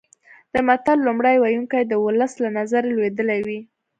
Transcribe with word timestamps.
د 0.53 0.55
متل 0.67 0.97
لومړی 1.07 1.35
ویونکی 1.39 1.81
د 1.85 1.93
ولس 2.05 2.33
له 2.43 2.49
نظره 2.57 2.87
لوېدلی 2.95 3.39
وي 3.47 3.59